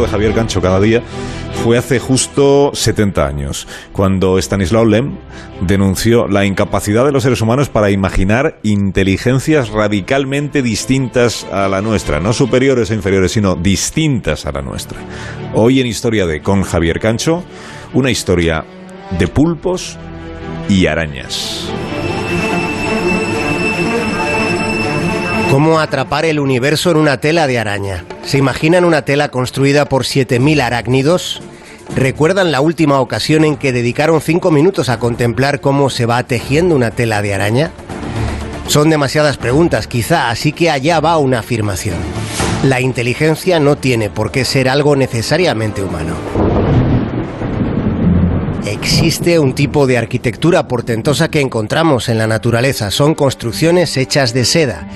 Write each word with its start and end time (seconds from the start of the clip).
de 0.00 0.08
Javier 0.08 0.32
Gancho 0.32 0.62
cada 0.62 0.80
día 0.80 1.02
fue 1.62 1.76
hace 1.76 1.98
justo 1.98 2.70
70 2.72 3.26
años, 3.26 3.68
cuando 3.92 4.38
Stanislaw 4.38 4.86
Lem 4.86 5.18
denunció 5.60 6.28
la 6.28 6.46
incapacidad 6.46 7.04
de 7.04 7.12
los 7.12 7.24
seres 7.24 7.42
humanos 7.42 7.68
para 7.68 7.90
imaginar 7.90 8.58
inteligencias 8.62 9.68
radicalmente 9.68 10.62
distintas 10.62 11.44
a 11.52 11.68
la 11.68 11.82
nuestra, 11.82 12.20
no 12.20 12.32
superiores 12.32 12.90
e 12.90 12.94
inferiores, 12.94 13.32
sino 13.32 13.54
distintas 13.54 14.46
a 14.46 14.52
la 14.52 14.62
nuestra. 14.62 14.98
Hoy 15.52 15.80
en 15.80 15.86
Historia 15.86 16.24
de 16.24 16.40
con 16.40 16.62
Javier 16.62 16.98
Gancho, 16.98 17.44
una 17.92 18.10
historia 18.10 18.64
de 19.18 19.28
pulpos 19.28 19.98
y 20.70 20.86
arañas. 20.86 21.70
¿Cómo 25.52 25.80
atrapar 25.80 26.24
el 26.24 26.40
universo 26.40 26.90
en 26.90 26.96
una 26.96 27.18
tela 27.18 27.46
de 27.46 27.58
araña? 27.58 28.06
¿Se 28.24 28.38
imaginan 28.38 28.86
una 28.86 29.02
tela 29.02 29.28
construida 29.28 29.84
por 29.84 30.04
7.000 30.04 30.62
arácnidos? 30.62 31.42
¿Recuerdan 31.94 32.52
la 32.52 32.62
última 32.62 33.00
ocasión 33.00 33.44
en 33.44 33.58
que 33.58 33.70
dedicaron 33.70 34.22
5 34.22 34.50
minutos 34.50 34.88
a 34.88 34.98
contemplar 34.98 35.60
cómo 35.60 35.90
se 35.90 36.06
va 36.06 36.22
tejiendo 36.22 36.74
una 36.74 36.90
tela 36.90 37.20
de 37.20 37.34
araña? 37.34 37.70
Son 38.66 38.88
demasiadas 38.88 39.36
preguntas, 39.36 39.86
quizá, 39.86 40.30
así 40.30 40.52
que 40.52 40.70
allá 40.70 41.00
va 41.00 41.18
una 41.18 41.40
afirmación. 41.40 41.98
La 42.62 42.80
inteligencia 42.80 43.60
no 43.60 43.76
tiene 43.76 44.08
por 44.08 44.30
qué 44.30 44.46
ser 44.46 44.70
algo 44.70 44.96
necesariamente 44.96 45.82
humano. 45.82 46.14
Existe 48.64 49.38
un 49.38 49.54
tipo 49.54 49.86
de 49.86 49.98
arquitectura 49.98 50.66
portentosa 50.66 51.28
que 51.28 51.42
encontramos 51.42 52.08
en 52.08 52.16
la 52.16 52.26
naturaleza. 52.26 52.90
Son 52.90 53.14
construcciones 53.14 53.98
hechas 53.98 54.32
de 54.32 54.46
seda. 54.46 54.88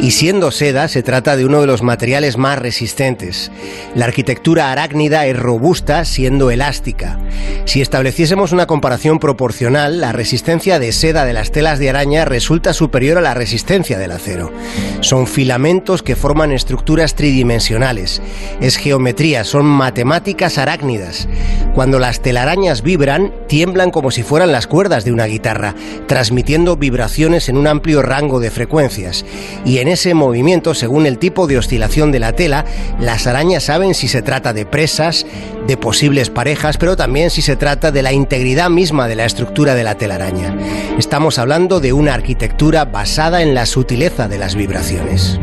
Y 0.00 0.10
siendo 0.10 0.50
seda, 0.50 0.88
se 0.88 1.02
trata 1.02 1.36
de 1.36 1.46
uno 1.46 1.60
de 1.60 1.66
los 1.66 1.82
materiales 1.82 2.36
más 2.36 2.58
resistentes. 2.58 3.50
La 3.94 4.04
arquitectura 4.04 4.70
arácnida 4.70 5.26
es 5.26 5.38
robusta 5.38 6.04
siendo 6.04 6.50
elástica. 6.50 7.18
Si 7.64 7.80
estableciésemos 7.80 8.52
una 8.52 8.66
comparación 8.66 9.18
proporcional, 9.18 10.00
la 10.00 10.12
resistencia 10.12 10.78
de 10.78 10.92
seda 10.92 11.24
de 11.24 11.32
las 11.32 11.52
telas 11.52 11.78
de 11.78 11.88
araña 11.88 12.26
resulta 12.26 12.74
superior 12.74 13.16
a 13.16 13.22
la 13.22 13.32
resistencia 13.32 13.98
del 13.98 14.12
acero. 14.12 14.52
Son 15.00 15.26
filamentos 15.26 16.02
que 16.02 16.16
forman 16.16 16.52
estructuras 16.52 17.14
tridimensionales. 17.14 18.20
Es 18.60 18.76
geometría, 18.76 19.44
son 19.44 19.64
matemáticas 19.64 20.58
arácnidas. 20.58 21.28
Cuando 21.74 21.98
las 21.98 22.20
telarañas 22.20 22.82
vibran, 22.82 23.32
tiemblan 23.48 23.90
como 23.90 24.10
si 24.10 24.22
fueran 24.22 24.52
las 24.52 24.66
cuerdas 24.66 25.04
de 25.04 25.12
una 25.12 25.24
guitarra, 25.24 25.74
transmitiendo 26.06 26.76
vibraciones 26.76 27.48
en 27.48 27.56
un 27.56 27.66
amplio 27.66 28.02
rango 28.02 28.40
de 28.40 28.50
frecuencias. 28.50 29.24
Y 29.64 29.78
ese 29.88 30.14
movimiento, 30.14 30.74
según 30.74 31.06
el 31.06 31.18
tipo 31.18 31.46
de 31.46 31.58
oscilación 31.58 32.12
de 32.12 32.20
la 32.20 32.32
tela, 32.32 32.64
las 33.00 33.26
arañas 33.26 33.64
saben 33.64 33.94
si 33.94 34.08
se 34.08 34.22
trata 34.22 34.52
de 34.52 34.66
presas, 34.66 35.26
de 35.66 35.76
posibles 35.76 36.30
parejas, 36.30 36.76
pero 36.76 36.96
también 36.96 37.30
si 37.30 37.42
se 37.42 37.56
trata 37.56 37.90
de 37.90 38.02
la 38.02 38.12
integridad 38.12 38.70
misma 38.70 39.08
de 39.08 39.16
la 39.16 39.24
estructura 39.24 39.74
de 39.74 39.84
la 39.84 39.96
telaraña. 39.96 40.56
Estamos 40.98 41.38
hablando 41.38 41.80
de 41.80 41.92
una 41.92 42.14
arquitectura 42.14 42.84
basada 42.84 43.42
en 43.42 43.54
la 43.54 43.66
sutileza 43.66 44.28
de 44.28 44.38
las 44.38 44.54
vibraciones. 44.54 45.38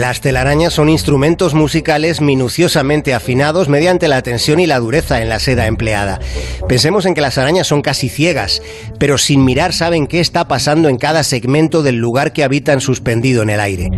Las 0.00 0.22
telarañas 0.22 0.72
son 0.72 0.88
instrumentos 0.88 1.52
musicales 1.52 2.22
minuciosamente 2.22 3.12
afinados 3.12 3.68
mediante 3.68 4.08
la 4.08 4.22
tensión 4.22 4.58
y 4.58 4.66
la 4.66 4.78
dureza 4.78 5.20
en 5.20 5.28
la 5.28 5.38
seda 5.38 5.66
empleada. 5.66 6.20
Pensemos 6.66 7.04
en 7.04 7.12
que 7.12 7.20
las 7.20 7.36
arañas 7.36 7.66
son 7.66 7.82
casi 7.82 8.08
ciegas, 8.08 8.62
pero 8.98 9.18
sin 9.18 9.44
mirar 9.44 9.74
saben 9.74 10.06
qué 10.06 10.20
está 10.20 10.48
pasando 10.48 10.88
en 10.88 10.96
cada 10.96 11.22
segmento 11.22 11.82
del 11.82 11.96
lugar 11.96 12.32
que 12.32 12.44
habitan 12.44 12.80
suspendido 12.80 13.42
en 13.42 13.50
el 13.50 13.60
aire. 13.60 13.90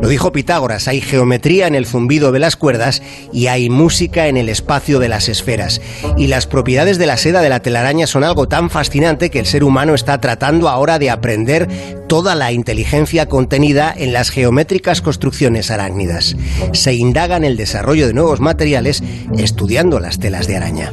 Lo 0.00 0.08
dijo 0.08 0.32
Pitágoras, 0.32 0.88
hay 0.88 1.02
geometría 1.02 1.66
en 1.66 1.74
el 1.74 1.84
zumbido 1.84 2.32
de 2.32 2.38
las 2.38 2.56
cuerdas 2.56 3.02
y 3.30 3.48
hay 3.48 3.68
música 3.68 4.28
en 4.28 4.38
el 4.38 4.48
espacio 4.48 4.98
de 4.98 5.10
las 5.10 5.28
esferas. 5.28 5.82
Y 6.16 6.28
las 6.28 6.46
propiedades 6.46 6.96
de 6.96 7.04
la 7.04 7.18
seda 7.18 7.42
de 7.42 7.50
la 7.50 7.60
telaraña 7.60 8.06
son 8.06 8.24
algo 8.24 8.48
tan 8.48 8.70
fascinante 8.70 9.28
que 9.28 9.40
el 9.40 9.46
ser 9.46 9.62
humano 9.62 9.94
está 9.94 10.22
tratando 10.22 10.70
ahora 10.70 10.98
de 10.98 11.10
aprender 11.10 11.99
toda 12.10 12.34
la 12.34 12.50
inteligencia 12.50 13.26
contenida 13.26 13.94
en 13.96 14.12
las 14.12 14.30
geométricas 14.30 15.00
construcciones 15.00 15.70
arácnidas. 15.70 16.34
Se 16.72 16.92
indaga 16.92 17.36
en 17.36 17.44
el 17.44 17.56
desarrollo 17.56 18.08
de 18.08 18.14
nuevos 18.14 18.40
materiales 18.40 19.00
estudiando 19.38 20.00
las 20.00 20.18
telas 20.18 20.48
de 20.48 20.56
araña. 20.56 20.92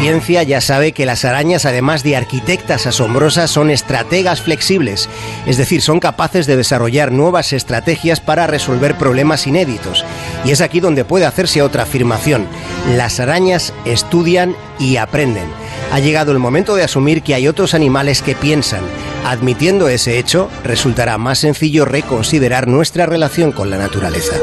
Ciencia 0.00 0.44
ya 0.44 0.60
sabe 0.60 0.92
que 0.92 1.06
las 1.06 1.24
arañas, 1.24 1.66
además 1.66 2.04
de 2.04 2.16
arquitectas 2.16 2.86
asombrosas, 2.86 3.50
son 3.50 3.68
estrategas 3.68 4.40
flexibles, 4.40 5.08
es 5.44 5.56
decir, 5.56 5.82
son 5.82 5.98
capaces 5.98 6.46
de 6.46 6.56
desarrollar 6.56 7.10
nuevas 7.10 7.52
estrategias 7.52 8.20
para 8.20 8.46
resolver 8.46 8.96
problemas 8.96 9.48
inéditos. 9.48 10.04
Y 10.44 10.52
es 10.52 10.60
aquí 10.60 10.78
donde 10.78 11.04
puede 11.04 11.26
hacerse 11.26 11.62
otra 11.62 11.82
afirmación. 11.82 12.46
Las 12.94 13.18
arañas 13.18 13.72
estudian 13.86 14.54
y 14.78 14.98
aprenden 14.98 15.48
ha 15.90 16.00
llegado 16.00 16.32
el 16.32 16.38
momento 16.38 16.74
de 16.74 16.82
asumir 16.82 17.22
que 17.22 17.34
hay 17.34 17.48
otros 17.48 17.74
animales 17.74 18.22
que 18.22 18.34
piensan. 18.34 18.82
Admitiendo 19.24 19.88
ese 19.88 20.18
hecho, 20.18 20.50
resultará 20.64 21.18
más 21.18 21.38
sencillo 21.38 21.84
reconsiderar 21.84 22.68
nuestra 22.68 23.06
relación 23.06 23.52
con 23.52 23.70
la 23.70 23.78
naturaleza. 23.78 24.36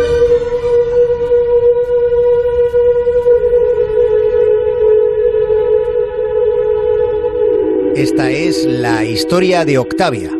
Esta 7.95 8.29
es 8.29 8.65
la 8.65 9.05
historia 9.05 9.63
de 9.63 9.77
Octavia. 9.77 10.31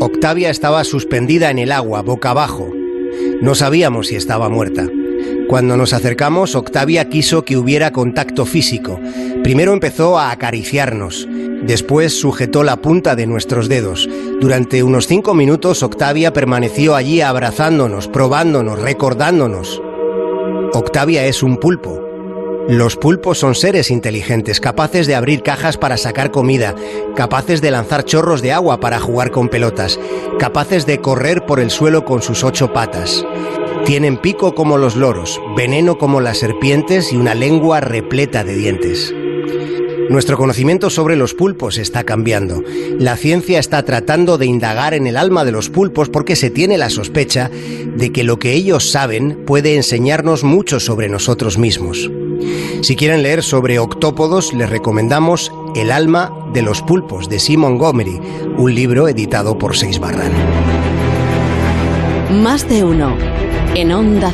Octavia 0.00 0.50
estaba 0.50 0.84
suspendida 0.84 1.50
en 1.50 1.58
el 1.58 1.72
agua, 1.72 2.02
boca 2.02 2.30
abajo. 2.30 2.70
No 3.40 3.54
sabíamos 3.54 4.08
si 4.08 4.16
estaba 4.16 4.48
muerta. 4.48 4.86
Cuando 5.48 5.76
nos 5.76 5.92
acercamos, 5.92 6.54
Octavia 6.54 7.08
quiso 7.08 7.44
que 7.44 7.56
hubiera 7.56 7.92
contacto 7.92 8.46
físico. 8.46 8.98
Primero 9.42 9.72
empezó 9.72 10.18
a 10.18 10.30
acariciarnos, 10.30 11.28
después 11.62 12.18
sujetó 12.18 12.62
la 12.62 12.76
punta 12.76 13.14
de 13.14 13.26
nuestros 13.26 13.68
dedos. 13.68 14.08
Durante 14.40 14.82
unos 14.82 15.06
cinco 15.06 15.34
minutos, 15.34 15.82
Octavia 15.82 16.32
permaneció 16.32 16.94
allí 16.94 17.20
abrazándonos, 17.20 18.08
probándonos, 18.08 18.78
recordándonos. 18.80 19.82
Octavia 20.72 21.26
es 21.26 21.42
un 21.42 21.58
pulpo. 21.58 22.00
Los 22.68 22.96
pulpos 22.96 23.38
son 23.38 23.54
seres 23.54 23.90
inteligentes, 23.90 24.58
capaces 24.58 25.06
de 25.06 25.14
abrir 25.14 25.42
cajas 25.42 25.76
para 25.76 25.98
sacar 25.98 26.30
comida, 26.30 26.74
capaces 27.14 27.60
de 27.60 27.70
lanzar 27.70 28.04
chorros 28.04 28.40
de 28.40 28.52
agua 28.52 28.80
para 28.80 28.98
jugar 28.98 29.30
con 29.30 29.50
pelotas, 29.50 30.00
capaces 30.38 30.86
de 30.86 30.98
correr 30.98 31.44
por 31.44 31.60
el 31.60 31.70
suelo 31.70 32.06
con 32.06 32.22
sus 32.22 32.42
ocho 32.42 32.72
patas. 32.72 33.24
Tienen 33.84 34.16
pico 34.16 34.54
como 34.54 34.78
los 34.78 34.96
loros, 34.96 35.42
veneno 35.56 35.98
como 35.98 36.22
las 36.22 36.38
serpientes 36.38 37.12
y 37.12 37.16
una 37.16 37.34
lengua 37.34 37.80
repleta 37.80 38.42
de 38.42 38.54
dientes. 38.54 39.14
Nuestro 40.08 40.38
conocimiento 40.38 40.88
sobre 40.88 41.16
los 41.16 41.34
pulpos 41.34 41.76
está 41.76 42.04
cambiando. 42.04 42.62
La 42.98 43.18
ciencia 43.18 43.58
está 43.58 43.84
tratando 43.84 44.38
de 44.38 44.46
indagar 44.46 44.94
en 44.94 45.06
el 45.06 45.18
alma 45.18 45.44
de 45.44 45.52
los 45.52 45.68
pulpos 45.68 46.08
porque 46.08 46.34
se 46.34 46.48
tiene 46.48 46.78
la 46.78 46.88
sospecha 46.88 47.50
de 47.50 48.10
que 48.10 48.24
lo 48.24 48.38
que 48.38 48.52
ellos 48.52 48.90
saben 48.90 49.44
puede 49.44 49.76
enseñarnos 49.76 50.44
mucho 50.44 50.80
sobre 50.80 51.10
nosotros 51.10 51.58
mismos. 51.58 52.10
Si 52.80 52.96
quieren 52.96 53.22
leer 53.22 53.42
sobre 53.42 53.78
octópodos, 53.78 54.54
les 54.54 54.70
recomendamos 54.70 55.52
El 55.74 55.90
alma 55.90 56.32
de 56.54 56.62
los 56.62 56.80
pulpos 56.80 57.28
de 57.28 57.38
Simon 57.38 57.72
Montgomery, 57.72 58.18
un 58.56 58.74
libro 58.74 59.08
editado 59.08 59.58
por 59.58 59.76
Seis 59.76 59.98
Barran. 59.98 60.63
Más 62.42 62.68
de 62.68 62.82
uno. 62.82 63.16
En 63.76 63.92
Onda 63.92 64.32